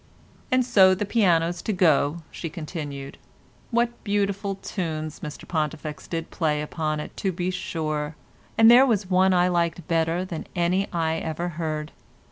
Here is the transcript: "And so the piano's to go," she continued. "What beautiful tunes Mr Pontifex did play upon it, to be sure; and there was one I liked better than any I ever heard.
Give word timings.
"And 0.51 0.65
so 0.65 0.95
the 0.95 1.05
piano's 1.05 1.61
to 1.61 1.71
go," 1.71 2.23
she 2.31 2.49
continued. 2.49 3.19
"What 3.69 4.03
beautiful 4.03 4.55
tunes 4.55 5.19
Mr 5.19 5.47
Pontifex 5.47 6.07
did 6.07 6.31
play 6.31 6.59
upon 6.63 6.99
it, 6.99 7.15
to 7.17 7.31
be 7.31 7.51
sure; 7.51 8.15
and 8.57 8.71
there 8.71 8.87
was 8.87 9.11
one 9.11 9.31
I 9.31 9.47
liked 9.47 9.87
better 9.87 10.25
than 10.25 10.47
any 10.55 10.91
I 10.91 11.17
ever 11.17 11.49
heard. 11.49 11.91